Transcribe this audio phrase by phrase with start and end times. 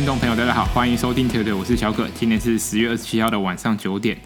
[0.00, 2.08] 听众朋友，大家好，欢迎收听《铁队》，我是小可。
[2.14, 4.16] 今天是十月二十七号的晚上九点。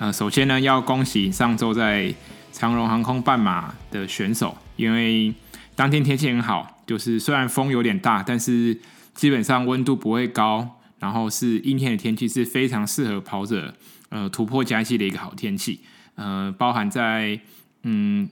[0.00, 2.12] 呃，首先呢，要恭喜上周在
[2.50, 5.32] 长荣航空半马的选手，因为
[5.76, 8.76] 当天天气很好，就是虽然风有点大，但是
[9.14, 13.72] 基本上温度不会高，然后是阴天的天气，是非常适合跑者
[14.08, 15.82] 呃突破佳绩的一个好天气。
[16.16, 17.38] 呃，包含在
[17.84, 18.28] 嗯，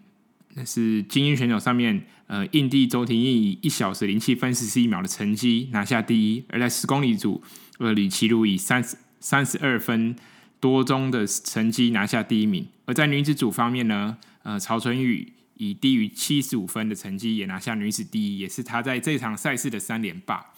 [0.54, 2.06] 那是精英选手上面。
[2.32, 7.42] 呃，印地周廷义以一小时零七分四十一秒的成绩拿下第一，而在十公里组，
[7.80, 10.14] 呃，李琦儒以三十三十二分
[10.60, 12.68] 多钟的成绩拿下第一名。
[12.84, 20.52] 而在女子组方面呢，呃，曹纯宇以低于七十五分的成绩也拿下女子第一，也是她在这场赛事的三连霸。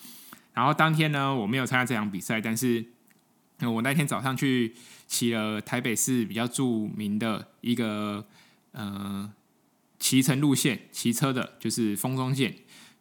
[0.52, 2.84] 然后当天呢，我没有参加这场比赛，但是
[3.60, 4.74] 我那天早上去
[5.06, 8.26] 骑了台北市比较著名的一个
[8.72, 9.32] 呃。
[10.02, 12.52] 骑乘路线，骑车的就是丰中线，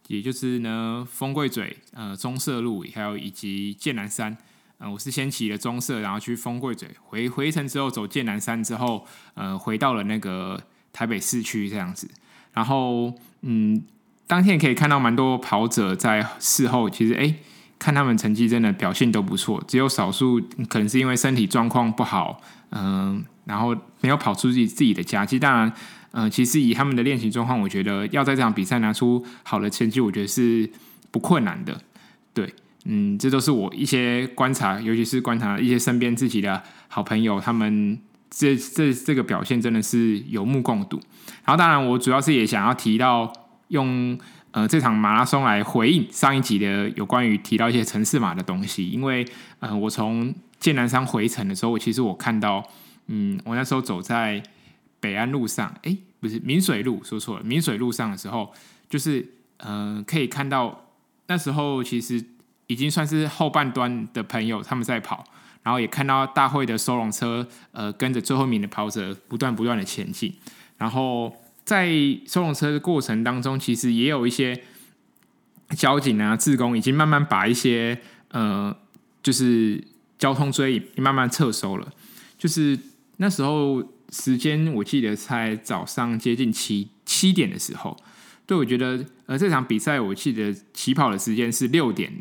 [0.06, 4.38] 也就是呢丰贵嘴、呃中社路，还有以及剑南山。
[4.78, 10.62] 呃，我是先骑了棕色，然后去丰贵嘴，回回程之后走剑南山之后，呃，回到了那个
[10.94, 12.08] 台北市区这样子。
[12.54, 13.84] 然后，嗯，
[14.28, 17.34] 当天可以看到蛮多跑者在事后，其实哎，
[17.80, 25.40] 看他们成绩真的表现都不错，只有少数可能是因为身体状况不好，嗯、然后没有跑出自己自己的佳绩。
[25.40, 25.74] 当然。
[26.14, 30.70] 嗯、其实以他们的练习状况，我觉得要在这场比赛拿出好的成绩，我觉得是
[31.10, 31.80] 不困难的。
[32.34, 32.54] 对，
[32.84, 37.98] 嗯，这都是我一些观察，尤其是观察一些身边自己的好朋友，他们
[38.30, 41.00] 这这这个表现真的是有目共睹。
[41.46, 43.32] 然后，当然，我主要是也想要提到
[43.70, 44.20] 用
[44.52, 49.26] 呃这场马拉松来回应上一集的有关于提到一些城市马的东西，因为
[49.62, 52.62] 呃，我从剑南山回程的时候，我其实我看到，
[53.08, 54.44] 嗯，我那时候走在。
[55.02, 57.44] 北安路上，哎，不是明水路，说错了。
[57.44, 58.54] 明水路上的时候，
[58.88, 59.20] 就是
[59.58, 60.88] 嗯、呃，可以看到
[61.26, 62.24] 那时候其实
[62.68, 65.26] 已经算是后半段的朋友他们在跑，
[65.64, 70.32] 然后也看到大会的收容车，呃，跟着最后一名的跑者不断不断的前进。
[70.78, 71.90] 然后在
[72.28, 74.64] 收容车的过程当中，其实也有一些
[75.76, 78.00] 交警啊、志工已经慢慢把一些
[78.30, 78.76] 呃，
[79.24, 79.84] 就是
[80.20, 81.92] 交通锥引慢慢撤收了。
[82.38, 82.78] 就是
[83.18, 83.84] 那时候。
[84.12, 87.96] 时间我记得在早上接近七七点的时候，
[88.46, 92.12] 对，我觉得呃这场比赛我记得起跑的时间是六点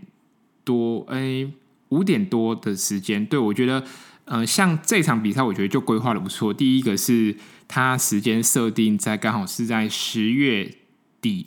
[0.63, 1.51] 多，哎
[1.89, 3.85] 五点多的时间，对，我觉得
[4.25, 6.55] 呃像这场比赛我觉得就规划的不错。
[6.55, 7.35] 第一个是
[7.67, 10.73] 它时间设定在刚好是在十月
[11.21, 11.47] 底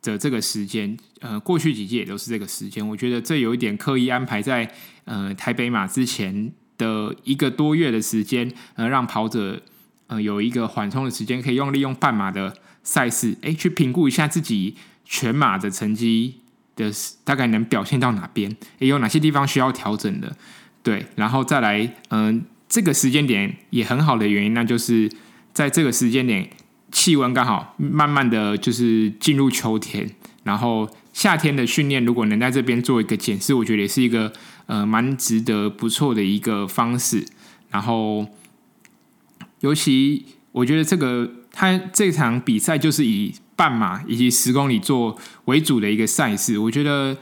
[0.00, 4.74] 的这个时间，呃过去几届也都是这个时间，我觉得这有一点刻意安排在
[5.04, 9.60] 呃台北马之前的一个多月的时间，呃让跑者。
[10.06, 16.40] 呃，有一个缓冲的时间，可以用利用半马的赛事，哎，去评估一下自己全马的成绩
[16.76, 16.92] 的
[17.24, 20.36] 大概能表现到哪边，也有哪些地方需要调整的，
[20.82, 25.10] 对，然后再来，嗯、这个时间点也很好的原因，那就是
[25.54, 26.50] 在这个时间点，
[26.92, 30.10] 气温刚好慢慢的就是进入秋天，
[30.42, 34.30] 然后夏天的训练如果能在这边做一个检视，我觉得也是一个
[34.66, 37.26] 呃蛮值得不错的一个方式，
[37.70, 38.28] 然后。
[39.64, 47.16] 尤其我觉得这个他这场比赛就是以半马以及十公里做为主的一个赛事，我觉得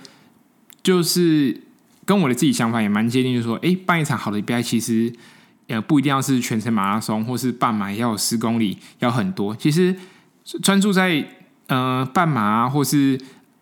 [0.82, 1.62] 就是
[2.04, 5.12] 跟我的自己想法也蛮接近，就是说，哎，办一场好的比赛，其实
[5.68, 9.94] 呃不一定要是全程马拉松，或是半马要有十公里要很多，其实
[10.64, 11.24] 专注在
[11.68, 13.16] 呃半马啊，或是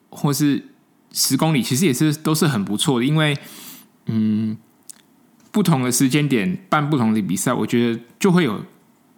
[0.08, 0.64] 或是
[1.12, 3.36] 十公里，其实也是都是很不错的，因为
[4.06, 4.56] 嗯。
[5.52, 8.64] 不同的时间点办不同的比赛，我觉得就会有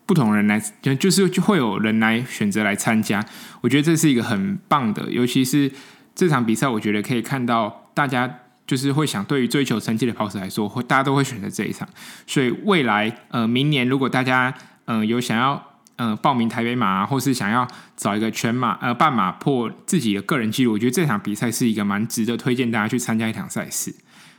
[0.06, 3.24] 不同人来，就就是就会有人来选择来参加。
[3.60, 5.70] 我觉得这是一个很棒的，尤其是
[6.14, 11.88] 这场比赛，我觉得可以看到大家就是会想，对于追求成绩的跑者来说，会大家都会选择这一场。
[12.26, 14.52] 所以未来呃，明年如果大家
[14.84, 15.62] 呃有想要
[15.96, 17.66] 呃报名台北马，或是想要
[17.96, 23.94] 找一个全马呃半马破自己的个人纪录，我觉得这场比赛是一个蛮值得推荐大家去参加一场赛事。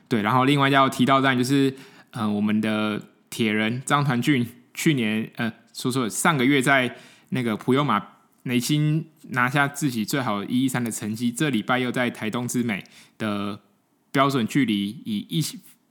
[0.08, 1.74] 对，然后另外要提到的就是，
[2.12, 6.96] 呃，我们的铁人张团俊去年，呃，说说上个月在
[7.30, 8.02] 那个普悠玛
[8.44, 12.84] 内心拿下自己最好一一三的成绩，这礼拜又在台东之美
[13.18, 13.60] 的
[14.12, 15.44] 标准距离以一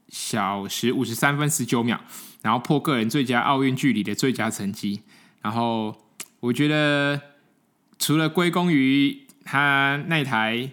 [0.07, 1.99] 小时五十三分十九秒，
[2.41, 5.01] 然后破个人最佳奥运距离的最佳成绩。
[5.41, 5.95] 然后
[6.39, 7.21] 我觉得
[7.99, 10.71] 除了归功于他那台，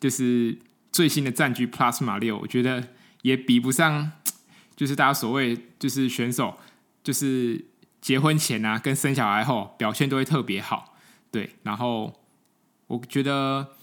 [0.00, 0.58] 就是。
[0.92, 2.88] 最新的战駒 Plasma 六，我觉得
[3.22, 4.10] 也比不上，
[4.74, 6.58] 就是大家所谓就是选手，
[7.04, 7.64] 就是
[8.00, 10.94] 结婚前啊，跟生小孩后表现都会特别好，
[11.30, 11.56] 对。
[11.62, 12.18] 然后
[12.86, 13.74] 我觉得，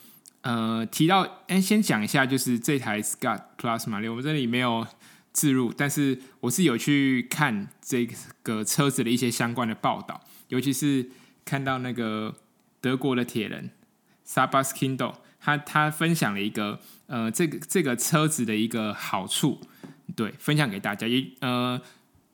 [0.41, 4.87] 呃提到，哎，先讲一下，就是这台 Scott Plus 马力，我们这里没有
[5.31, 8.07] 置入，但是我是有去看这
[8.41, 11.11] 个车子的一些相关的报道，尤其是
[11.45, 12.35] 看到那个
[12.81, 13.69] 德国的铁人
[14.27, 19.61] Sebastian Kiendoll，他他分享了一个呃这个这个车子的一个好处，
[20.15, 21.79] 对，分享给大家，也呃。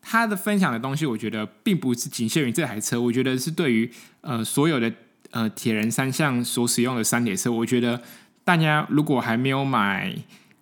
[0.06, 3.00] 他的分享的东西，我觉得并不是仅限于这台车。
[3.00, 3.90] 我觉得是对于
[4.22, 4.92] 呃所有的
[5.32, 8.02] 呃铁人三项所使用的三铁车，我觉得
[8.44, 10.14] 大家如果还没有买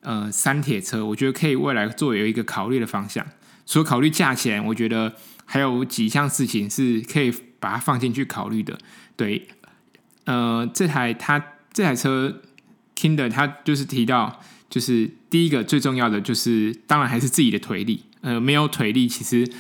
[0.02, 3.26] 呃三铁车，我觉得可以未来作为一个考虑的方向。
[3.66, 5.16] 除了考虑价钱，我觉得
[5.46, 8.78] 还有几项事情是可以把它放进去考虑的。
[9.16, 9.48] 对，
[10.26, 11.44] 呃，这台他
[11.74, 12.42] 这台车
[12.96, 18.04] Kiendoll 他就是提到，就是第一个最重要的就是，当然还是自己的腿力。
[18.22, 19.52] 呃，没有腿力，其实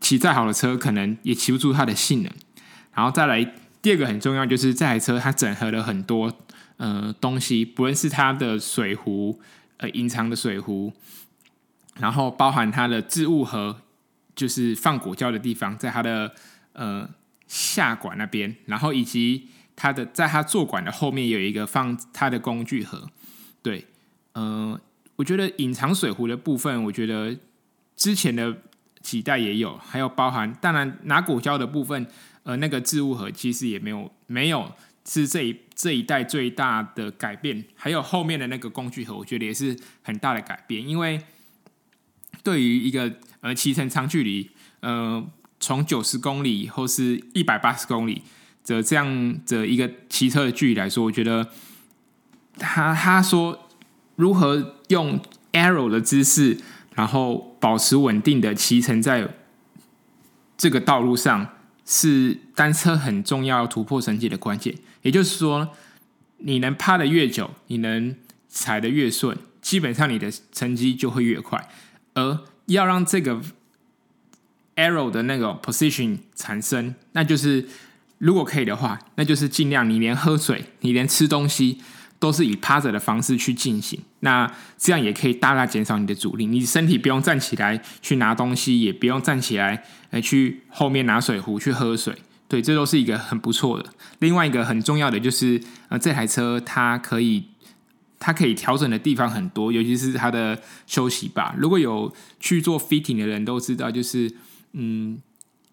[0.00, 2.32] 骑再好的车，可能也骑不出它的性能。
[2.94, 3.44] 然后再来
[3.82, 6.32] 第二个很重要，就是这台车它整合了很多
[6.78, 9.38] 呃东西，不论是它的水壶，
[9.76, 10.92] 呃隐藏的水壶，
[11.98, 13.82] 然后包含它的置物盒，
[14.34, 16.32] 就是放果胶的地方，在它的
[16.72, 17.06] 呃
[17.46, 23.10] 下管那边，然后以及它的在它坐管的后面有一个放它的工具盒。
[23.60, 23.86] 对，
[24.32, 24.80] 呃，
[25.16, 27.36] 我觉得隐藏水壶的部分，我觉得。
[27.96, 28.54] 之前的
[29.00, 32.06] 几代也有，还有包含当然拿果胶的部分，
[32.42, 34.70] 呃，那个置物盒其实也没有没有
[35.04, 41.20] 是这一这一代最大的改变，还有后面的那个工具盒，我觉得也是很大的改变，因为
[42.42, 43.10] 对于一个
[43.40, 44.50] 呃骑乘长距离，
[44.80, 45.24] 呃，
[45.58, 48.22] 从九十公里或是一百八十公里
[48.66, 51.48] 的这样的一个骑车的距离来说，我觉得
[52.58, 53.68] 他他说
[54.16, 55.18] 如何用
[55.52, 56.58] arrow 的姿势。
[56.96, 59.28] 然后保持稳定的骑乘在
[60.56, 61.48] 这个道路上，
[61.84, 64.72] 是单车很重要突破成绩的关键。
[65.02, 65.70] 也就是说，
[66.38, 68.14] 你能趴得越久，你能
[68.48, 71.68] 踩得越顺，基本上你的成绩就会越快。
[72.14, 73.42] 而要让这个
[74.76, 77.66] aero 的那个 position 产生，那就是
[78.18, 81.80] 如果可以的话，那就是尽量你连喝水，你连吃东西。
[82.18, 86.46] 都是以趴着的方式去进行，那这样也可以大大减少你的阻力。
[86.46, 92.16] 你身体不用站起来去拿东西，也不用站起来来去后面拿水壶去喝水。
[92.48, 93.92] 对，这都是一个很不错的。
[94.20, 97.44] 另外一个很重要的就是，呃，这台车它可以
[98.18, 101.54] 它可以调整的地方很多，尤其是它的休息吧。
[101.58, 104.32] 如果有去做 fitting 的人都知道，就是
[104.72, 105.18] 嗯，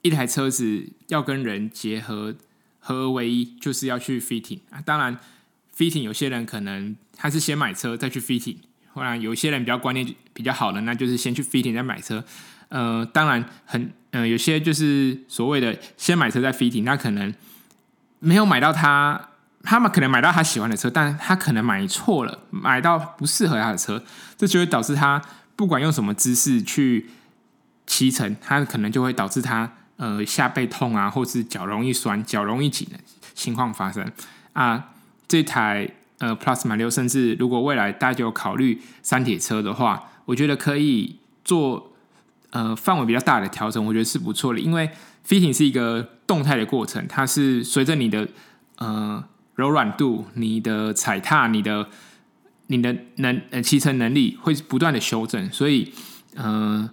[0.02, 2.36] 一台车子要跟人结合
[2.80, 4.82] 合为一，就是要去 fitting 啊。
[4.82, 5.18] 当然。
[5.78, 8.58] Fitting 有些人可能他是先买车再去 fitting，
[8.94, 12.24] 或者有些人比较观念比较好的，那就是先去 fitting 再买车。
[12.70, 17.34] 呃，当然很呃有些就是所谓的先买车再 fitting，那可能
[18.20, 19.30] 没有买到他，
[19.62, 24.04] 他们可能买到他喜欢的车，但他可能买错了，买到不适合他的车，
[24.38, 25.22] 这就会导致他
[25.56, 27.10] 不管用什么姿势去
[27.86, 32.98] 骑乘，他可能就会导致他呃下背痛啊，或是脚容易酸、脚容易紧的
[33.36, 34.12] 情况发生
[34.54, 34.90] 啊。
[35.34, 35.90] 这台
[36.20, 41.92] 呃 Plus 马六，甚至如果未来大家有考虑三铁车的话，我觉得可以做
[42.52, 44.60] 呃范围比较大的调整，我觉得是不错的。
[44.60, 44.88] 因为
[45.28, 48.28] fitting 是一个动态的过程，它是随着你的
[48.78, 49.24] 呃
[49.56, 51.90] 柔软度、你的踩踏、你的
[52.68, 55.92] 你的能呃骑乘能力会不断的修正，所以
[56.36, 56.88] 呃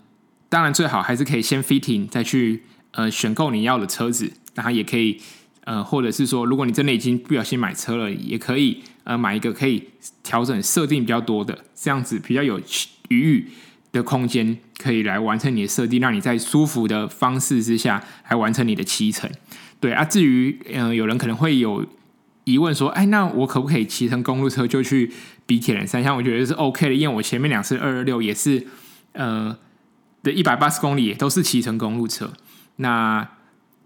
[0.49, 5.21] 当然最好还是可以先 fitting 再去呃选购你要的车子，然后也可以。
[5.65, 9.89] 呃，或者是说，如果你真的已经不小心买车了，也可以呃买一个可以
[10.23, 12.59] 调整设定比较多的，这样子比较有
[13.09, 13.47] 余裕
[13.93, 19.31] 的空间，可以来完成你的设定，让你在舒服的方式之下来完成你的骑乘。
[19.79, 21.87] 对啊，至于呃有人可能会有
[22.45, 25.13] 疑问说，哎，那我可不可以骑乘公路车就去
[25.45, 26.17] 比铁人三项？
[26.17, 28.67] 我觉得是 OK 的，因为我前面两次二二六也是
[29.13, 29.57] 呃
[30.23, 32.33] 的一百八十公里也都是骑乘公路车，
[32.77, 33.29] 那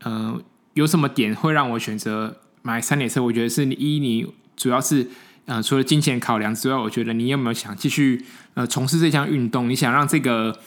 [0.05, 0.41] 呃。
[0.75, 3.23] 有什么点会让我选择买三铁车？
[3.23, 4.27] 我觉得是你一，你
[4.57, 5.09] 主要是
[5.47, 9.69] 呃，除了金钱考量之外，我觉得你有没有想继续呃从事这项运动？
[9.69, 10.59] 你想让这个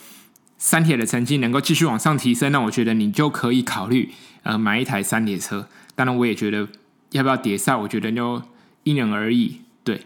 [0.57, 4.09] 三铁的成绩能够继续往上提升，那我觉得你就可以考虑
[4.43, 5.67] 呃买一台三铁车。
[5.95, 6.67] 当然，我也觉得
[7.11, 8.41] 要不要叠赛，我觉得就
[8.83, 9.61] 因人而异。
[9.83, 10.01] 对，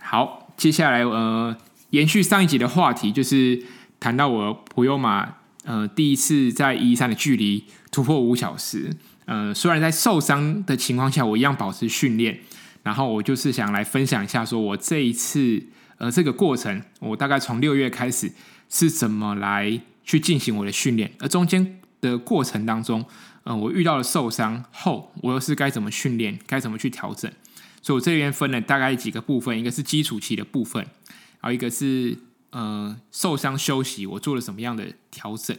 [0.00, 1.56] 好，接下来呃，
[1.90, 3.62] 延续上一集的话题，就是
[4.00, 5.34] 谈到我普悠马
[5.64, 8.96] 呃第一次在一三的距离突破五小时。
[9.26, 12.40] 呃，虽然在受伤的情况下，我一样保持训练。
[12.82, 15.62] 然后我就是想来分享一下，说我这一次
[15.96, 18.30] 呃这个过程，我大概从六月开始
[18.68, 23.02] 是怎么来去进行我的训练，而中间的过程当中，
[23.44, 27.32] 呃，我遇到了受伤后，我又是该怎么训练，该怎么去调整。
[27.80, 32.18] 所以我这边分了大概几个部分，一个是基础期的部分，然后一个是
[32.50, 35.56] 呃受伤休息，我做了什么样的调整，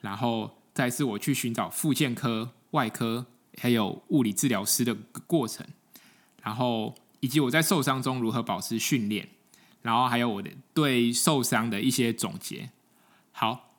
[0.00, 3.24] 然后再是我去寻找复健科、外科
[3.56, 4.94] 还有物理治疗师的
[5.26, 5.66] 过程，
[6.42, 9.28] 然后以及我在受伤中如何保持训练，
[9.82, 12.70] 然后还有我的对受伤的一些总结。
[13.32, 13.70] 好。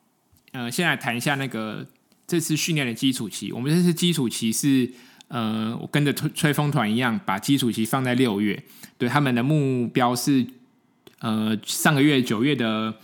[0.52, 1.86] 呃，先来谈一下那个
[2.26, 3.52] 这次训练的基础期。
[3.52, 4.90] 我们这次基础期是，
[5.28, 8.64] 呃，我跟着吹吹风团一样，把基础期放在六月。
[8.96, 10.46] 对，他们的目标是，
[11.18, 12.94] 呃，上个月九月的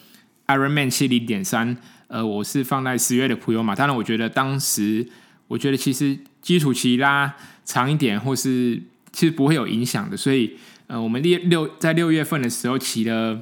[0.47, 3.75] Ironman 七零点三，呃，我是放在十月的普悠马。
[3.75, 5.07] 当然，我觉得当时，
[5.53, 8.81] 我觉得其实基础期拉长一点，或是
[9.13, 10.17] 其实不会有影响的。
[10.17, 10.57] 所以，
[10.87, 13.39] 呃，我们六六在六月份的时候骑了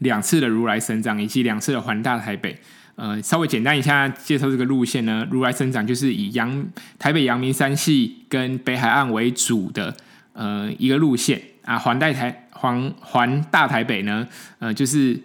[0.00, 2.58] 两次的如来神掌，以及两次的环大台北。
[2.96, 5.24] 呃，稍微简单一下介绍这个路线呢。
[5.30, 6.66] 如来神掌就是以阳
[6.98, 9.96] 台北阳明山系跟北海岸为主的
[10.32, 11.78] 呃一个路线啊。
[11.78, 14.26] 环带台环环大台北呢，
[14.58, 15.20] 呃，就是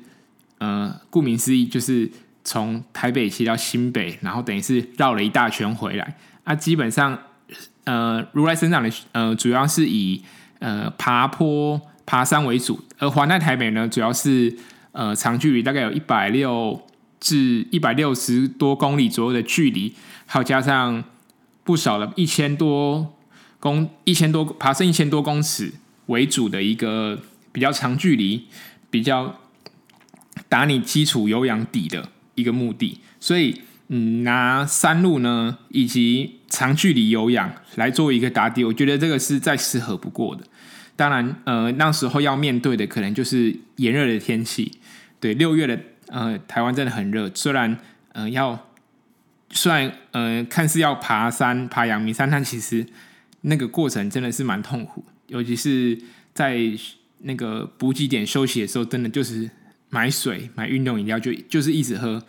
[0.60, 2.08] 呃顾名思义，就是
[2.50, 6.15] 从台北骑到新北，然后等于是绕了一大圈回来。
[6.44, 7.15] 啊，基本上
[7.84, 10.24] 呃如来生长的呃主要是以
[10.58, 14.58] 呃爬坡爬山为主，而环带台北呢主要是
[14.94, 16.82] 呃长距离，大概有一百六。
[17.22, 19.94] 至一百六十多公里左右的距离，
[20.25, 21.03] 还有加上
[21.65, 23.13] 不少的一千多
[23.60, 25.74] 公一千多爬升一千多公尺
[26.06, 27.20] 为主的一个
[27.51, 28.48] 比较长距离，
[28.89, 29.36] 比较
[30.48, 32.08] 打你基础有氧底的
[32.39, 33.00] 一个目的。
[33.19, 40.43] 所以，嗯，拿山路呢以及长距离有氧来做一个打底，我觉得这个是再适合不过的。
[40.96, 44.72] 当然，呃，那时候要面对的可能就是炎热的天气，
[45.19, 45.79] 对，六月的。
[46.12, 47.77] 呃，台湾真的很热，虽然
[48.13, 48.67] 呃要
[49.51, 52.84] 虽然呃看似要爬山爬阳明山，但其实
[53.41, 55.96] 那个过程真的是蛮痛苦，尤其是
[56.34, 56.58] 在
[57.19, 59.48] 那个补给点休息的时候，真的就是
[59.89, 62.24] 买水买运动饮料就就是一直喝，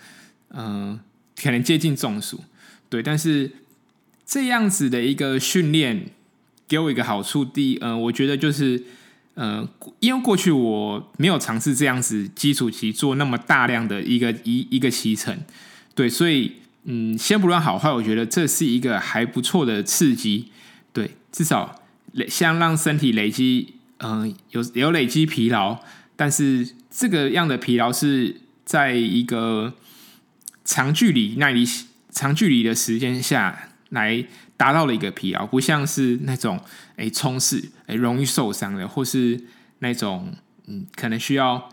[0.50, 0.98] 嗯、
[1.40, 2.42] 可能接近中暑，
[2.88, 3.50] 对，但是
[4.24, 6.10] 这样子的一个训练
[6.66, 8.82] 给我一个好处，第一，呃，我觉得就是。
[9.34, 9.66] 呃，
[10.00, 15.38] 因为过去我没有尝试这样子基础期做那么大量的一个一一个骑程，
[15.94, 20.48] 对，所以嗯，先不论好坏，我觉得这是一个还不错的刺激，
[20.92, 21.80] 对，至少
[22.12, 25.78] 累像让身体累积，嗯、有有累积疲劳，
[26.16, 29.74] 但是这个样的疲劳是在一个
[30.64, 31.64] 长距离耐力
[32.10, 34.26] 长距离的时间下来。
[34.60, 36.60] 达到了一个疲劳，不像是那种
[36.96, 39.42] 诶冲刺诶容易受伤的，或是
[39.78, 40.34] 那种
[40.66, 41.70] 嗯可能需要，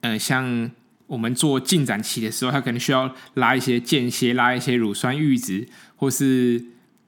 [0.00, 0.68] 呃像
[1.06, 6.64] 我们做进展期的时候，他可能需要拉一些间歇，拉一些乳酸阈值，或是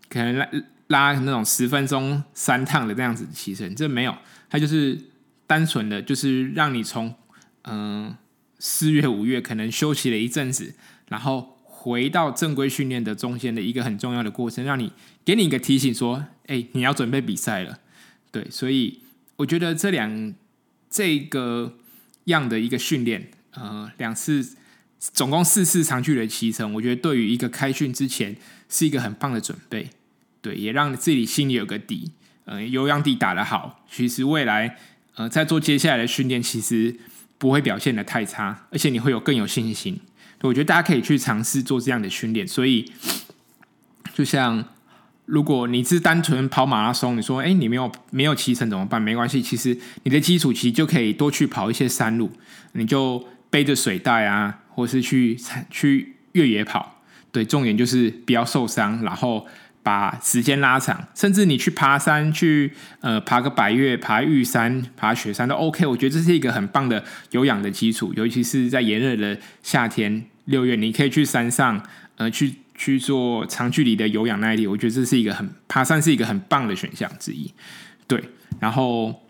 [0.09, 0.47] 可能拉
[0.87, 4.17] 拉那种十分钟三趟的这样子骑乘，这没有，
[4.49, 4.97] 它就是
[5.51, 7.13] 单纯的就是让你从
[7.65, 8.17] 嗯
[8.61, 10.75] 四月五月可能休息了一阵子，
[11.09, 11.57] 然后。
[11.83, 14.93] 回到正规训练的中间的一个很重要的过程，让你
[15.25, 17.79] 给你一个提醒，说：“哎，你要准备比赛了。”
[18.31, 19.01] 对，所以
[19.37, 20.35] 我觉得这两
[20.91, 21.79] 这个
[22.25, 24.57] 样的一个训练，呃，两次
[24.99, 28.37] 总共四次长距离骑乘，我觉得对于一个开训之前
[28.69, 29.89] 是一个很棒的准备。
[30.43, 32.13] 对，也让自己心里有个底，
[32.45, 34.77] 呃，有氧底打得好，其实未来
[35.21, 36.97] 呃在做接下来的训练，其实
[37.37, 40.01] 不会表现得太差，而且你会有更有信心。
[40.41, 42.91] 我觉得大家可以去尝试做这样的训练，所以
[44.15, 44.65] 就像
[45.27, 49.01] 如果你是单纯跑马拉松，你说哎，你没有没有骑乘怎么办？
[49.01, 52.31] 没关系，其实你的基础其实就可以多去跑一些山路，
[52.73, 55.39] 你就背着水袋啊，或是去
[55.71, 57.03] 去越野跑。
[57.31, 59.47] 对，重点就是不要受伤，然后
[59.91, 65.85] 把时间拉长，甚至你去爬山，去呃爬个百岳、爬玉山、爬雪山都 OK。
[65.85, 70.25] 我觉得这是一个很棒的有氧的基础，尤其是在炎热的夏天。
[70.45, 77.53] 六月你可以去山上，呃，去去做长距离的有氧耐力，我觉得这是一个很爬山是一个很棒的选项之一。
[78.07, 78.23] 对，
[78.61, 79.23] 然后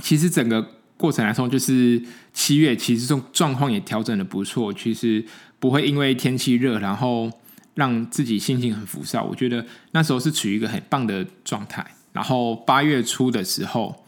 [0.00, 0.66] 其实整个
[0.96, 2.02] 过程来说，就是
[2.32, 5.22] 七月其实这种状况也调整的不错，其实
[5.58, 7.30] 不会因为天气热，然后
[7.76, 9.22] 让自己心情很浮躁。
[9.22, 11.86] 我觉得那时候是处于一个很棒的状态。
[12.12, 14.04] 然后八月初的时候，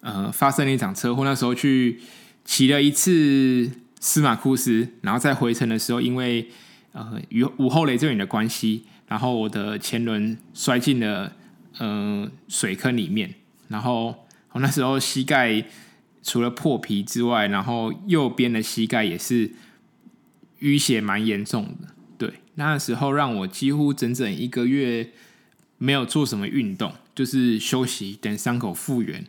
[0.00, 2.00] 呃，发生了一场车祸，那时候去
[2.44, 3.70] 骑了一次。
[3.98, 6.48] 司马库斯，然后在回程的时候，因为
[6.92, 11.32] 呃雨午后雷阵雨的关系，然后我的前轮摔进了
[11.78, 13.34] 呃水坑里面，
[13.68, 15.64] 然后我那时候膝盖
[16.22, 19.50] 除了破皮之外，然后右边的膝盖也是
[20.60, 21.88] 淤血蛮严重的。
[22.18, 25.10] 对，那时候让我几乎整整一个月
[25.78, 29.24] 没有做什么运动，就是休息，等伤口复原。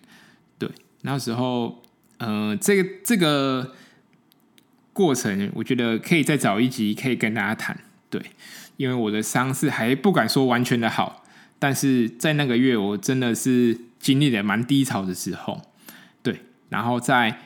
[0.57, 0.69] 对，
[1.01, 1.83] 那时候，
[2.17, 3.75] 呃，这个这个
[4.93, 7.77] 过程，我觉得可以再找一集可以跟大家谈。
[8.09, 8.21] 对，
[8.77, 11.25] 因为我的伤势还不敢说完全的好，
[11.59, 15.61] 但是在那个月，我真的是经历了蛮低潮的时候。
[16.23, 17.37] 对，然后在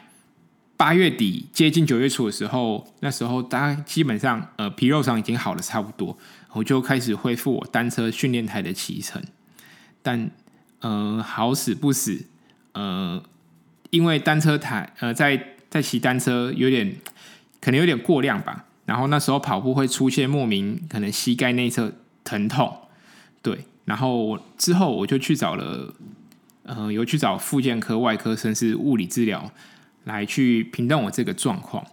[0.82, 6.18] 八月底接近九月初的时候，那时候大家基本上呃皮肉伤已经好了差不多，
[6.54, 9.22] 我就开始恢复我单车训练台的骑乘。
[10.02, 10.32] 但
[10.80, 12.26] 呃好死不死，
[12.72, 13.22] 呃
[13.92, 16.96] 因为单车台呃在在骑单车有点
[17.60, 22.76] 可能有点过量吧，然后那时候跑步会出现莫名可能膝盖内侧疼痛，
[23.44, 25.94] 对，然后之后我就去找了
[26.64, 29.52] 呃有去找复健科、外科，甚至物理治疗。
[30.06, 31.86] 来去评断我这个状况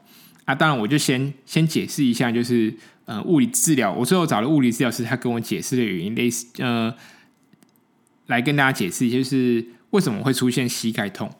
[0.44, 2.74] 啊，当然我就先先解释一下，就是
[3.04, 6.94] 呃物理治疗，我最后找了物理治疗师，他跟我解释的原因类似呃，
[8.26, 11.30] 来跟大家解释一下，就是为什么会出现膝盖痛，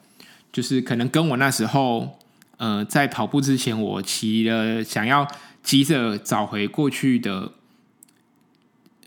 [0.51, 2.19] 就是可能跟我那时候
[2.57, 5.27] 呃在跑步之前，我骑了想要
[5.63, 7.53] 急着找回过去的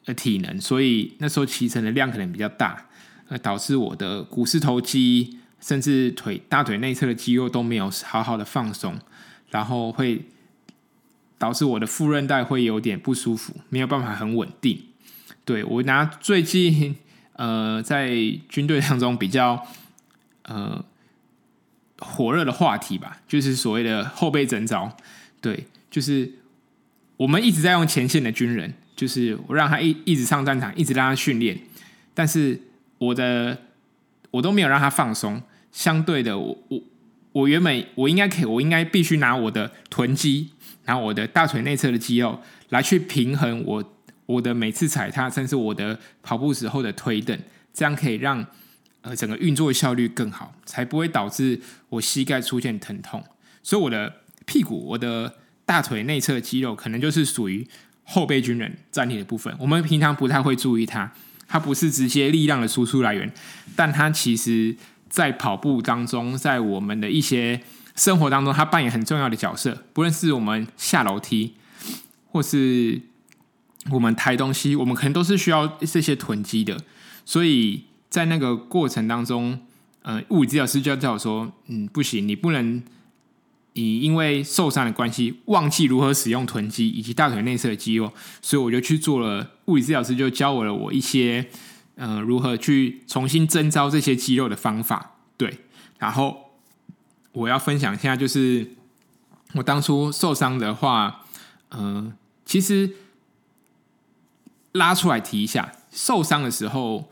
[0.06, 2.88] 呃体能，所以那时候骑乘的量可能比较大，
[3.28, 5.38] 呃导致我的股四头肌。
[5.62, 8.98] 甚至腿大腿内侧的肌肉都没有好好的放松，
[9.50, 10.26] 然后会
[11.38, 14.82] 导致我的副韧带会有点不舒服，没有办法很稳定。
[15.44, 16.96] 对，我拿最近
[17.34, 18.10] 呃在
[18.48, 19.64] 军队当中比较
[20.42, 20.84] 呃
[21.98, 24.96] 火热的话题吧，就是所谓的后备征召。
[25.40, 26.32] 对，就是
[27.16, 31.60] 我们一直在用前线的军人，就是我让他一一直上战场，一直让他训练，
[32.14, 32.60] 但是
[32.98, 33.62] 我的
[34.32, 35.40] 我都没有让他放松。
[35.72, 36.80] 相对的，我我
[37.32, 40.50] 我原本我应该可以，我应该必须拿我的臀肌，
[40.84, 47.38] 拿我的大腿内侧的肌肉来去平衡我我的每次踩踏，甚至我的跑步时候的推蹬，
[47.72, 48.46] 这样可以让
[49.00, 51.58] 呃整个运作效率更好，才不会导致
[51.88, 53.24] 我膝盖出现疼痛。
[53.62, 54.12] 所以我的
[54.44, 57.66] 屁股、我的大腿内侧肌肉，可能就是属于
[58.04, 59.54] 后备军人站立的部分。
[59.58, 61.10] 我们平常不太会注意它，
[61.48, 63.32] 它不是直接力量的输出来源，
[63.74, 64.76] 但它其实。
[65.12, 67.60] 在跑步当中，在我们的一些
[67.94, 69.84] 生活当中，它扮演很重要的角色。
[69.92, 71.52] 不论是我们下楼梯，
[72.30, 72.98] 或是
[73.90, 76.78] 我们抬东西，我们可能都是需要这些臀肌的。
[77.26, 79.60] 所以在那个过程当中，
[80.00, 82.82] 呃，物理治疗师就要叫我说：“嗯，不行，你不能
[83.74, 91.50] 你因为受伤的关系，忘记如何使用臀肌以及大腿内侧的肌肉。”所以我就去做了，物理治疗师就教我了我一些。
[91.96, 95.16] 嗯、呃，如何去重新征召这些肌肉的方法？
[95.36, 95.60] 对，
[95.98, 96.52] 然后
[97.32, 98.72] 我要分享一下，就是
[99.54, 101.24] 我当初受伤的话，
[101.70, 102.12] 嗯、呃，
[102.44, 102.94] 其实
[104.72, 107.10] 拉出来提一下，受伤的时候，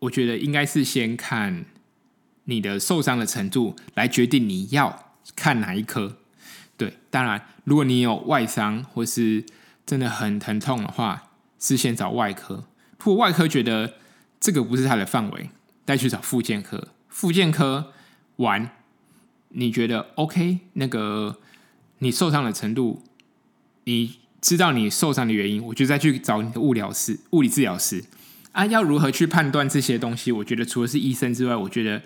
[0.00, 1.64] 我觉得应该是先看
[2.44, 6.16] 你的受伤的程度来决定你要看哪一科。
[6.76, 9.44] 对，当然，如果你有外伤或是
[9.84, 12.64] 真的很疼痛的话，是先找外科。
[13.02, 13.94] 或外科觉得
[14.38, 15.50] 这个不是他的范围，
[15.86, 16.88] 再去找复健科。
[17.08, 17.92] 复健科
[18.36, 18.70] 完，
[19.48, 20.60] 你觉得 OK？
[20.74, 21.38] 那个
[21.98, 23.02] 你受伤的程度，
[23.84, 28.04] 你知道你受伤的原因，我就再去找你的物疗师、物理治疗师
[28.52, 28.64] 啊。
[28.66, 30.30] 要如何去判断这些东西？
[30.30, 32.00] 我觉得除了是医生之外，我觉得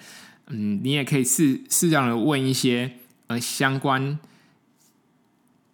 [0.46, 2.92] 嗯，你也可以适适当的问一些
[3.26, 4.18] 呃相关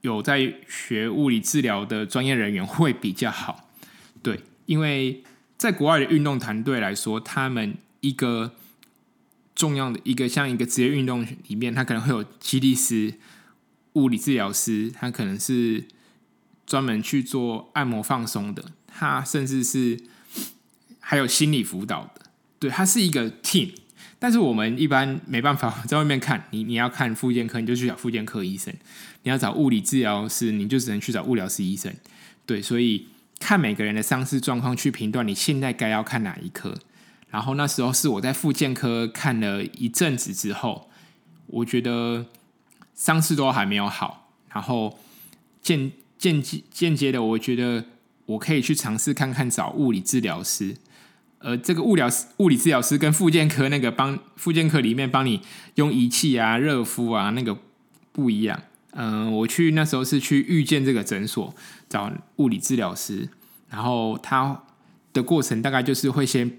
[0.00, 3.69] 有在学物理治疗的专业人员会比较好。
[4.70, 5.24] 因为
[5.58, 8.54] 在国外的运动团队来说，他们一个
[9.52, 13.14] 重要的一个像一个职业运动里面，他可能会有肌力师、
[13.94, 15.86] 物理治疗师，他可能是
[16.64, 20.00] 专门去做按摩放松的，他甚至是
[21.00, 22.30] 还有心理辅导的。
[22.60, 23.72] 对，他是一个 team。
[24.20, 28.72] 但是我们一般没办法在外面看，你你要看复健科，你就去找复健科医生；
[29.24, 31.92] 你要找物理治疗师，你就只能去找物疗师医生。
[32.46, 33.08] 对，所以。
[33.40, 36.78] 看每个人的伤势状况去评断你现在该要看哪一科，
[37.30, 40.88] 然后那时候是我在复健科看了一阵子之后，
[41.46, 42.26] 我觉得
[42.94, 45.00] 伤势都还没有好，然后
[45.60, 47.86] 间间接间接的，我觉得
[48.26, 50.76] 我可以去尝试看看找物理治疗师，
[51.38, 55.40] 而这个物疗物理治疗师跟复健科那个帮复健科里面帮你
[55.76, 57.58] 用仪器啊热敷啊那个
[58.12, 58.62] 不一样。
[58.92, 61.54] 嗯、我去那时候是去遇见这个诊所
[61.88, 63.28] 找物理治疗师，
[63.68, 64.62] 然后他
[65.12, 66.58] 的过程大概就是会先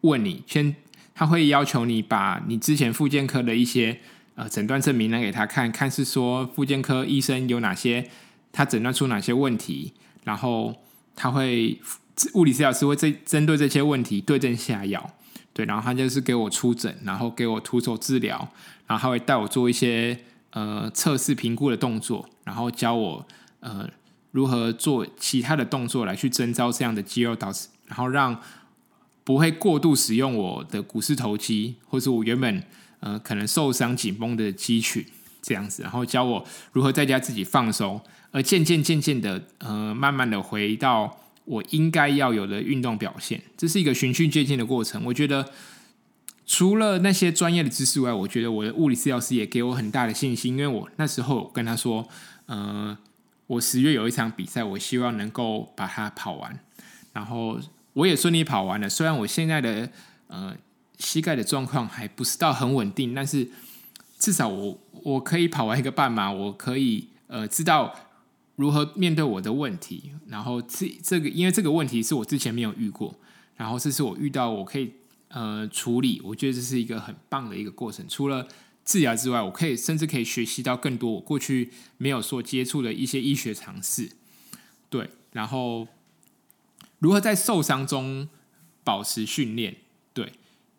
[0.00, 0.74] 问你，先
[1.14, 4.00] 他会要求你把你之前复健科的一些
[4.34, 8.10] 呃诊断证明拿给他看，看是说复健科医生有哪些，
[8.52, 9.92] 他诊断出哪些问题，
[10.24, 10.74] 然后
[11.14, 11.78] 他会
[12.34, 15.10] 物理治疗师会针针对这些问题对症下药，
[15.52, 18.48] 对，然后他就是给我出诊，然后给我徒手治疗，
[18.86, 20.18] 然后他会带我做一些
[20.50, 23.26] 呃测试评估的动作，然后教我
[23.60, 23.88] 呃
[24.30, 28.40] 如何做其他的动作来去征召这样的肌肉，导致然后让
[29.24, 32.62] 不会过度使用我的股四头肌，或是我原本
[33.00, 35.04] 呃可能受伤紧绷的肌群
[35.42, 41.16] 这样子，然后教我如何在家自己放松，而渐渐渐渐的呃慢慢的回到。
[41.46, 45.02] 我应该要有的运动表现，这是一个循序渐进的过程。
[45.04, 45.44] 我觉得
[46.52, 52.08] 除了那些专业的知识外，我觉得我的物理治疗师也给我很大的信心，因为我那时候跟他说，
[52.46, 52.98] 呃，
[53.46, 56.58] 我十月有一场比赛，我希望能够把它跑完，
[57.12, 57.60] 然后
[57.92, 58.88] 我也顺利跑完了。
[58.88, 59.88] 虽然我现在的
[60.26, 60.52] 呃
[60.98, 63.48] 膝盖的状况还不是到很稳定，但是
[64.18, 67.94] 至少我我可以跑完一个半马，我可以呃知道。
[68.56, 70.12] 如何面对我的问题？
[70.26, 73.14] 然后这这个，因为这个问题是我之前没有遇过，
[73.56, 74.92] 然后这是我遇到，我可以
[75.30, 76.20] 呃处理。
[76.22, 78.06] 我觉得这是一个很棒的一个过程。
[78.08, 78.46] 除了
[78.84, 84.10] 治疗之外，我可以甚至可以学习到更多我过去没有所接触的一些医学常识。
[84.88, 85.88] 对，然后
[86.98, 88.28] 如何在受伤中
[88.84, 89.76] 保持训练？
[90.12, 90.32] 对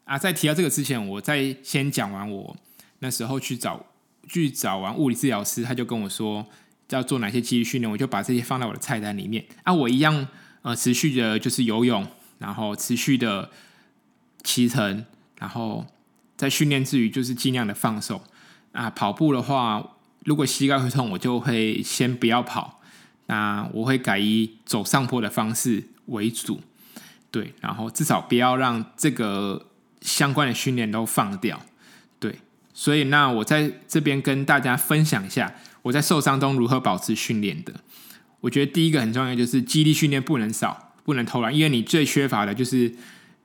[0.06, 2.58] 啊，在提到这个之前，我再先讲完我
[3.00, 3.88] 那时候去找
[4.28, 6.46] 去找完物理治疗师，他就跟我说。
[6.92, 9.46] 要做哪些肌力训练，我就把这些放到我的菜单里面。
[9.64, 10.28] 啊，我一样
[10.62, 12.06] 呃，持续的就是游泳，
[12.38, 13.50] 然后持续的
[14.44, 15.06] 骑乘，
[15.38, 15.86] 然后
[16.36, 18.22] 在训练之余就是尽量的放松。
[18.72, 22.82] 啊，跑步的话，如果膝盖会痛，我就会先不要跑。
[23.28, 26.62] 那我会改以走上坡的方式为主，
[27.30, 29.68] 对，然后至少不要让这个
[30.02, 31.62] 相关的训练都放掉。
[32.20, 32.40] 对，
[32.74, 35.56] 所以那我在这边跟大家分享一下。
[35.84, 37.74] 我在受伤中如何保持训练的？
[38.42, 42.94] 我觉得第一个很重要，就是肌力训练不能少，不能偷懒，因为你最缺乏的就是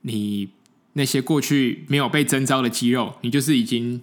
[0.02, 0.50] 你
[0.98, 4.02] 那些过去没有被征召的肌肉，你就是已经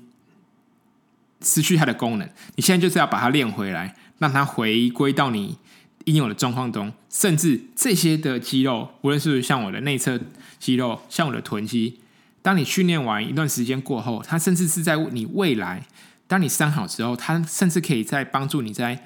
[1.41, 2.29] 失去它的功能。
[2.55, 5.57] 你现在就是要把它练回来，让它回归到你
[6.05, 6.93] 应有的状况中。
[7.09, 10.19] 甚至这些的肌肉，无论是像我的内侧
[10.59, 11.99] 肌肉，像我的臀肌，
[12.43, 15.87] 当你训练完一段时间过后，它甚至是在你未来。
[16.27, 19.03] 当你伤好之后，它甚至可以在帮助你在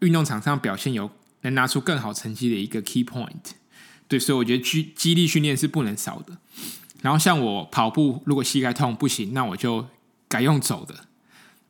[0.00, 1.10] 运动场上表现有
[1.42, 3.52] 能拿出更好成绩的一个 key point。
[4.06, 6.38] 对，所以我觉得肌肌力训练是不能少的。
[7.02, 9.86] 然后像我跑步，如果膝盖痛不行，那我就
[10.28, 10.94] 改用走的。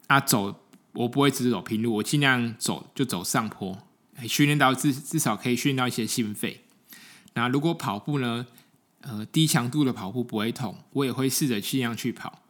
[0.06, 3.78] 啊，走我不会只走平路，我尽量走就走上坡，
[4.26, 6.64] 训练到至至少可以训练到一些心肺。
[7.34, 8.46] 那如果跑步呢，
[9.02, 12.40] 呃，低强度的跑步不会痛，我也会试着尽量去跑。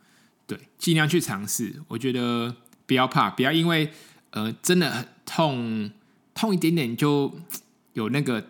[0.46, 1.82] 对，尽量去尝试。
[1.88, 2.54] 我觉得
[2.86, 3.92] 不要怕，不要因为
[4.30, 5.90] 呃真的很痛，
[6.32, 7.34] 痛一点点就
[7.92, 8.46] 有那个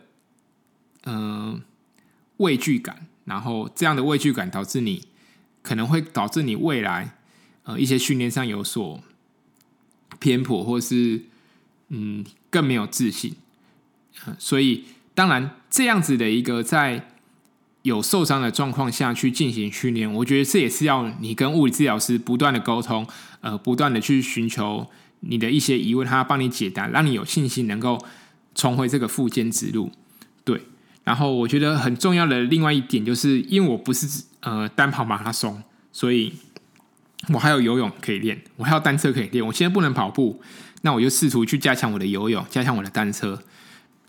[1.04, 1.62] 嗯、
[2.36, 5.04] 畏惧感，然后这样的畏惧感导致你
[5.62, 7.14] 可能会导致你未来
[7.62, 9.00] 呃一些训练上有所
[10.18, 11.22] 偏颇，或是
[11.88, 13.34] 嗯更没有自信。
[14.38, 17.08] 所以当然这样子的一个在。
[17.82, 23.06] 有受伤的状况下去进行训练，我觉得这也是要你跟物理治疗师不断的沟通，
[23.40, 24.86] 呃，不断的去寻求
[25.20, 28.04] 你的一些疑问，他帮你解答，让你有信心能够
[28.54, 29.90] 重回这个复健之路。
[30.44, 30.60] 对，
[31.08, 36.34] 然后我觉得很重要的另外一点就是，因为我不是呃单跑马拉松，所以
[37.32, 39.42] 我还有游泳可以练，我还有单车可以练。
[39.46, 40.42] 我现在不能跑步，
[40.82, 43.42] 那我就试图去加强我的游泳，加强我的单车。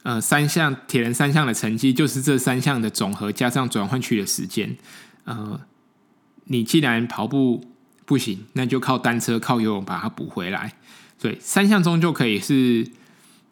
[0.03, 4.75] 呃，三项铁人三项的成绩就是这三项的总和，加上转换区的时间。
[5.23, 5.62] 呃，
[6.47, 7.63] 你既然跑步
[8.03, 10.73] 不行，那就靠单车、靠游泳把它补回来。
[11.17, 12.85] 对，三项中就可以是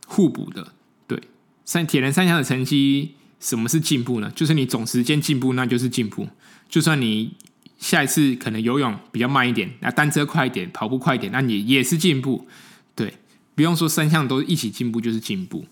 [0.05, 0.73] 互补的。
[1.07, 1.21] 对，
[1.63, 4.31] 三铁人三项的成绩，什么是进步呢？
[4.35, 6.27] 就是你总时间进步，那就是进步。
[6.69, 7.35] 就算你
[7.77, 12.47] 下一次可能游泳比较慢一点，那单车快一点，跑步快一点，那你也是进步。
[12.95, 13.13] 对，
[13.55, 15.65] 不用说三项都一起进步就是进步。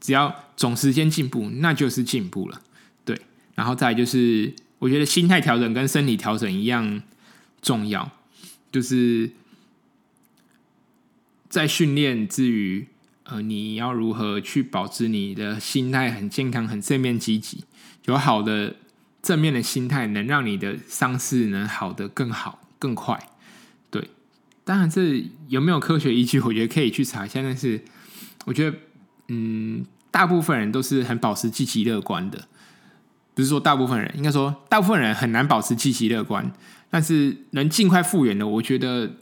[0.00, 2.62] 只要总时间进步，那就是进步了，
[3.04, 3.20] 对。
[3.56, 7.02] 然后再就是，我觉得心态调整跟身体调整一样
[7.60, 8.12] 重要，
[8.70, 9.32] 就是
[11.48, 12.86] 在训练之余，
[13.28, 17.64] 呃，你要如何去保持你的心态很健康、很正面积极，
[18.06, 18.76] 有好的
[19.22, 23.18] 正面的心态，能让你的伤势能好得更好、更快。
[23.90, 24.10] 对，
[24.64, 27.42] 当然这有没有科学依据，我觉得可以去查一下。
[27.42, 27.82] 但是
[28.46, 28.76] 我觉得。
[29.30, 32.48] 嗯，大部分人都是很保持积极乐观的，
[33.34, 36.50] 不是说大部分人，应该说大部分人很难保持积极乐观，
[36.88, 39.16] 但是能尽快复原的，我觉得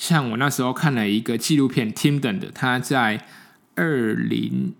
[0.00, 3.26] 像我那时候看了一个纪录片，Tim Dunn 的，他在
[3.74, 4.74] 二零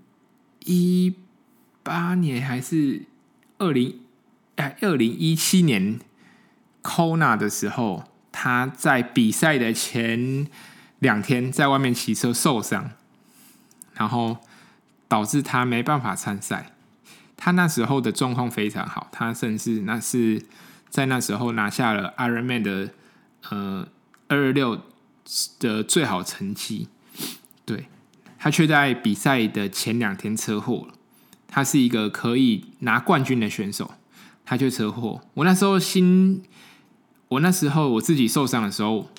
[0.65, 1.15] 一
[1.83, 3.03] 八年还是
[3.59, 4.01] 二零
[4.57, 6.01] 哎二零一七年
[6.83, 10.47] Kona 的时候，他在比赛的前
[11.01, 12.93] 两天在外面骑车受伤，
[13.93, 14.39] 然后
[15.07, 16.73] 导致他没办法参赛。
[17.37, 20.43] 他那时候的状况非常好，他甚至那是
[20.89, 22.95] 在那时候拿下了 Ironman 的
[23.51, 23.87] 呃
[24.29, 24.81] 二二六
[25.59, 26.89] 的最好成绩。
[27.65, 27.89] 对，
[28.39, 30.95] 他却在比赛的前两天车祸了。
[31.47, 33.95] 他是一个可以拿冠军的选手，
[34.45, 35.21] 他却车祸。
[35.35, 36.43] 我那时候心，
[37.27, 39.11] 我那时候我自己受伤的时候，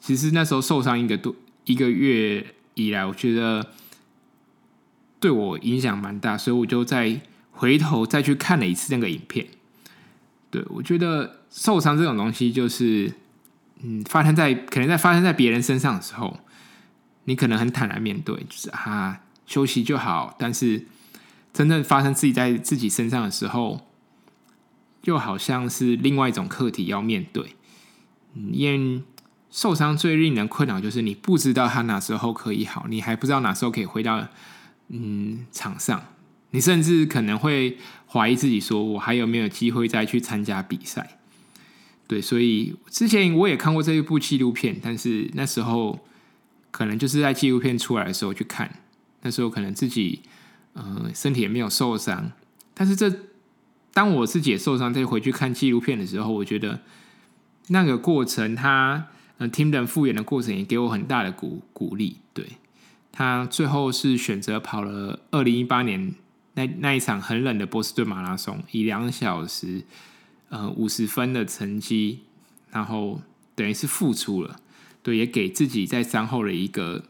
[0.00, 3.72] 其实那时候受伤一个多一个月以来，我觉得
[5.18, 7.20] 对我影响蛮大，所以我就再
[7.50, 9.48] 回头再去看了一次那个影片。
[10.50, 13.12] 对，我觉得受伤这种东西，就是
[13.82, 16.38] 嗯，发生在可能在发生在别人身上的时候，
[17.24, 20.86] 你可能很坦然面对，就是啊，休息就好，但是。
[21.50, 23.88] 真正发生自己在自己身上的时候，
[25.04, 27.56] 又好像是另外一种课题要面对。
[28.34, 29.02] 嗯，因为
[29.50, 34.28] 受伤最令人困扰就是你不知道他哪时候可以好，你还不知道哪时候可以回到
[34.88, 36.00] 嗯场上，
[36.50, 41.17] 你甚至可能会怀疑自己，说我还有没有机会再去参加比赛？
[42.08, 46.04] 对，所以之前我也看过这一部纪录片，但是那时候
[46.72, 48.80] 可能就是在纪录片出来的时候去看，
[49.22, 50.22] 那时候可能自己。
[50.80, 52.30] 嗯，身体也没有受伤，
[52.72, 53.12] 但是这
[53.92, 56.82] 当我自己也受伤，再回去看纪录片的时候，我觉得
[57.68, 62.18] 那个过程他，他嗯，Tim 的复原的过程也给我很大的鼓鼓励。
[62.32, 62.46] 对，
[63.10, 66.14] 他最后是选择跑了二零一八年
[66.54, 69.82] 那那一场很冷的波士顿马拉松，以两小时
[70.48, 72.20] 呃五十分的成绩，
[72.70, 73.20] 然后
[73.54, 74.60] 等于是付出了。
[75.02, 77.04] 对，也给自己在伤后的一个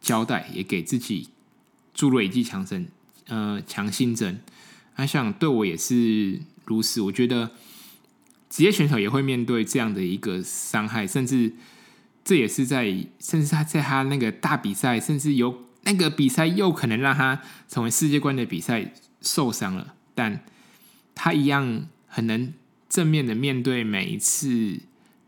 [0.00, 1.28] 交代，也给自己
[1.92, 2.88] 注入一剂强身。
[3.26, 4.40] 呃，强心针，
[4.96, 7.00] 我想对我也是如此。
[7.00, 7.52] 我觉得
[8.50, 11.54] 职业选手也会面对这样的一个伤害，甚至
[12.24, 12.84] 这也是在，
[13.20, 20.44] 甚至他在他那个大比赛，甚至有那个比赛又可能让他成为世界冠的比赛受伤了，但
[21.14, 22.52] 他一样很能
[22.92, 24.78] 正面的面对每一次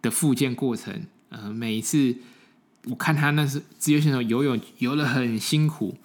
[0.03, 1.07] 的复健过程。
[1.31, 2.15] 呃，每一次
[2.85, 5.97] 我看他那是自由选手游泳游的很辛苦。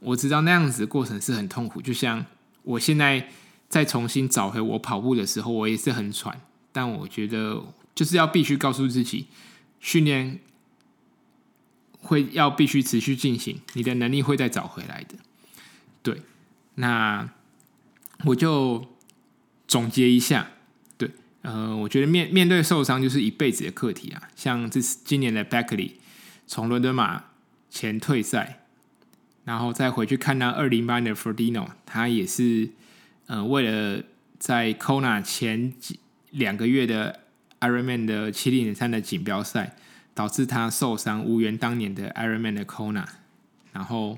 [0.00, 2.26] 我知道那样子的过程是很痛苦，就像
[2.64, 3.28] 我现在
[3.68, 6.40] 再重新找回我跑步的时候，我也是很喘。
[6.72, 7.62] 但我觉得
[7.94, 9.28] 就是要必须告诉自己，
[9.78, 10.40] 训练
[12.00, 15.14] 会要必须持续进行，你的能力会再找回来的。
[16.02, 16.22] 对，
[16.74, 17.30] 那
[18.24, 18.88] 我就
[19.68, 20.51] 总结一下，
[21.42, 24.28] 呃，我觉得面面对受伤就是一辈子的课题啊。
[24.34, 25.92] 像这是今年的 Beckley
[26.46, 27.24] 从伦敦马
[27.70, 28.58] 前退赛。
[29.44, 32.68] 然后再回去看那二零八的 Ferdino，他也是
[33.26, 34.04] 呃为了
[34.38, 35.98] 在 Kona 前几
[36.30, 37.18] 两个月的
[37.58, 39.74] Ironman 的七零点三的锦标赛，
[40.14, 43.04] 导致他受伤，无缘当年的 Ironman 的 Kona。
[43.72, 44.16] 然后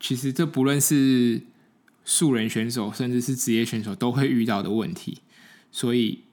[0.00, 1.42] 其实这不论是
[2.06, 5.20] 素人选手，甚至是职业选手，都会遇到的问题，
[5.70, 6.24] 所以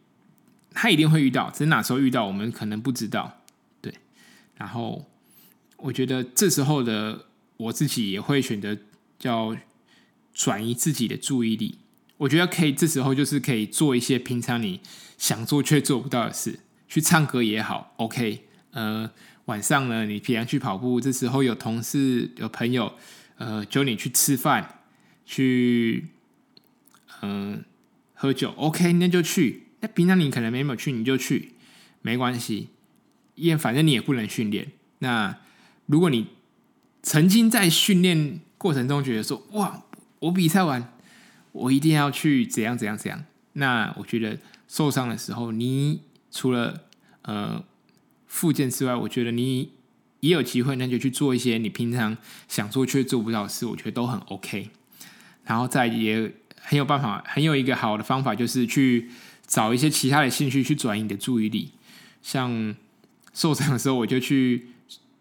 [0.72, 3.42] 他一定会遇到，只是哪时候遇到，我们可能不知道。
[3.82, 3.94] 对，
[4.56, 5.06] 然后。
[5.78, 7.26] 我觉得这时候的
[7.58, 8.76] 我自己也会选择
[9.20, 9.56] 叫
[10.34, 11.78] 转移自己的注意力。
[12.18, 14.80] 我觉得可以，这时候就是可以做一些平常你
[15.18, 17.94] 想做却做不到的事，去唱歌也好。
[17.98, 19.12] OK，呃，
[19.46, 22.94] 晚上呢，你平常去跑步，这时候有同事有朋友，
[23.38, 24.80] 呃，叫你去吃饭，
[25.26, 26.08] 去
[27.22, 27.64] 嗯、
[28.16, 29.68] 喝酒，OK，那就去。
[29.82, 31.54] 那平常你可能没有去，你就去，
[32.02, 32.70] 没关系，
[33.36, 34.72] 因为反正你也不能训练。
[35.00, 35.38] 那
[35.86, 36.28] 如果你
[37.04, 39.84] 曾经在训练过程中觉得说，哇，
[40.20, 40.92] 我比赛完，
[41.52, 46.02] 我一定要去怎样怎样怎样，那我觉得受伤的时候，你
[46.32, 46.86] 除了
[47.22, 47.64] 呃
[48.26, 49.74] 复健之外，我觉得你
[50.22, 54.72] 也有机会，那就去做一些你平常想做却做不到的事，我觉得都很 OK。
[55.44, 56.34] 然后再也
[56.66, 59.10] 很有办法，很有一个好的方法，就是去
[59.48, 61.72] 找一些其他的兴趣去转移你的注意力。
[62.22, 62.76] 像
[63.34, 64.68] 受伤的时候，我就去。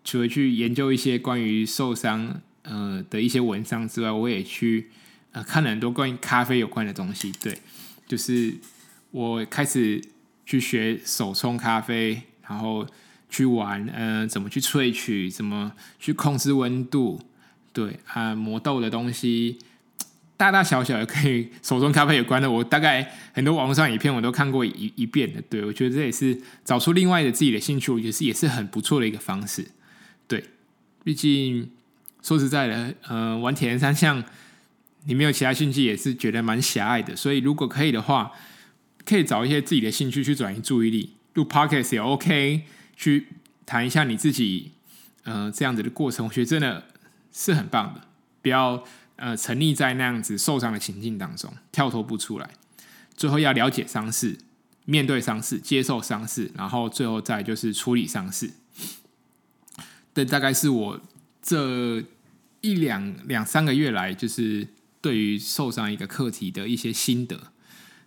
[0.06, 4.90] 除了去研究一些关于受伤呃的一些文章之外，我也去
[5.32, 7.32] 呃看了很多关于咖啡有关的东西。
[7.40, 7.58] 对，
[8.06, 8.52] 就是
[9.12, 10.04] 我开始
[10.44, 12.86] 去学手冲咖啡，然后
[13.30, 17.22] 去玩呃怎么去萃取，怎么去控制温度。
[17.72, 19.58] 对啊，磨豆的东西，
[20.36, 25.40] 大大小小的可以手冲咖啡有关的，我大概很多网络上影片我都看过一一遍的。
[25.42, 29.66] 对，我觉得这也是找出另外的自己的兴趣，我觉得是也是很不错的一个方式。
[30.26, 30.44] 对，
[31.04, 31.70] 毕竟
[32.22, 34.24] 说实在的，呃，玩铁人三项，
[35.04, 37.14] 你没有其他兴趣，也是觉得蛮狭隘的。
[37.14, 38.32] 所以如果可以的话，
[39.04, 42.62] 可以找一些自己的兴趣去转移注意力，录 Podcast 也 OK，
[42.96, 43.28] 去
[43.64, 44.72] 谈一下你自己，
[45.22, 46.84] 呃，这样子的过程，我觉得真的
[47.32, 48.00] 是很棒的。
[48.42, 48.82] 不要
[49.16, 52.50] 呃沉溺在那样子受伤的情境当中，跳脱不出来。
[53.16, 54.38] 最后要了解伤势，
[54.84, 58.50] 面对伤势，接受伤势，然后最后再就是处理伤势。
[60.14, 61.00] 这大概是我
[61.42, 62.02] 这
[62.60, 64.66] 一两两三个月来，就是
[65.00, 67.52] 对于受伤一个课题的一些心得。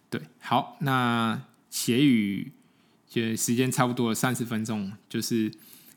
[0.10, 2.52] 对，好，那结语
[3.10, 5.52] 就时间差不多，三十分钟，就是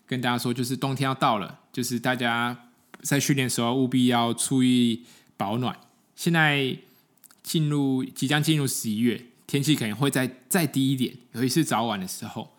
[0.06, 2.66] 跟大家说，就是冬天要到了，就是大家
[3.02, 5.04] 在训练时候务必要注意
[5.36, 5.78] 保暖。
[6.14, 6.76] 现在
[7.42, 12.56] 进入即将进入十一月，天气可能会再再低一点，尤其是早晚的时候。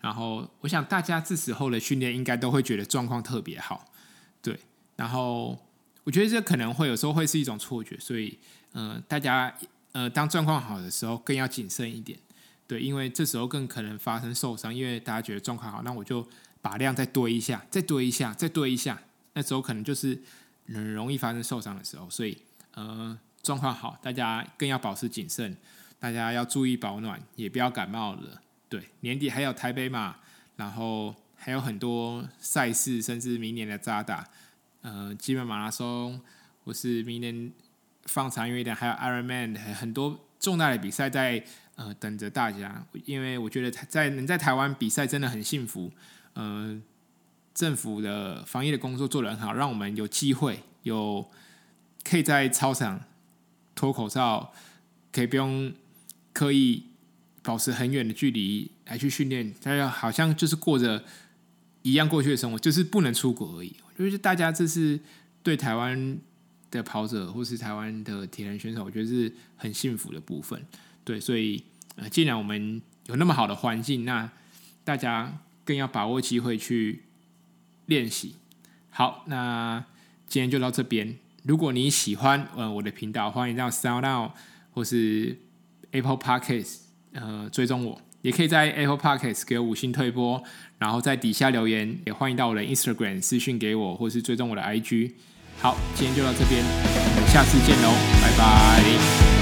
[0.00, 3.84] 然后我想大家这时候的训练应该都会觉得状况特别好，
[4.42, 4.58] 对。
[4.96, 5.58] 然后
[6.04, 8.38] 我觉得这可能会有时候会是一种错觉，所以
[8.72, 9.54] 嗯、大家。
[9.94, 12.18] 呃，当状况好的时候，更要谨慎一点，
[12.66, 14.74] 对，因为这时候更可能发生受伤。
[14.74, 16.26] 因为大家觉得状况好，那我就
[16.60, 19.00] 把量再堆一下，再堆一下，再堆一下，
[19.34, 20.18] 那时候可能就是
[20.66, 22.08] 很容易发生受伤的时候。
[22.08, 22.38] 所以，
[22.72, 25.56] 呃，状况好，大家更要保持谨慎，
[26.00, 28.40] 大家要注意保暖，也不要感冒了。
[28.68, 30.16] 对，年底还有台北马，
[30.56, 34.26] 然后还有很多赛事，甚至明年的渣打，
[34.80, 36.20] 呃，基本马拉松，
[36.64, 37.52] 或是明年。
[38.06, 41.42] 放长远一点，还有 Ironman 很多重大的比赛在
[41.76, 42.84] 呃等着大家。
[43.06, 45.90] 因为我觉得在能在台湾比赛真的很幸福。
[46.34, 46.78] 呃，
[47.54, 51.24] 政府的防疫的工作做得很好，让我们有机会有
[52.02, 53.00] 可以在操场
[53.74, 54.52] 脱口罩，
[55.12, 55.72] 可以不用
[56.32, 56.84] 刻意
[57.42, 61.04] 保持很远的距离来去训练，大家好像就是过着
[61.82, 63.74] 一样过去的生活，就是不能出国而已。
[63.96, 64.98] 就是大家这是
[65.42, 66.18] 对台湾。
[66.70, 70.60] 的跑者或是台湾的铁人选手，我觉得是很幸福的部分。
[71.04, 71.62] 对，所以
[71.94, 74.28] 呃，既然我们有那么好的环境，那
[74.82, 77.04] 大家更要把握机会去
[77.86, 78.36] 练习。
[78.90, 79.84] 好，那
[80.26, 81.16] 今天就到这边。
[81.42, 84.32] 如果你喜欢呃我的频道，欢迎到 Sound Out
[84.72, 85.36] 或是
[85.90, 86.76] Apple Podcast
[87.12, 90.42] 呃追踪我，也可以在 Apple Podcast 给我五星推播，
[90.78, 95.12] 然后在底下留言，也欢迎到我的 Instagram 私讯给我，或是追踪我的 IG。
[95.60, 97.90] 好，今天就到这边，我们下次见喽，
[98.22, 99.33] 拜拜。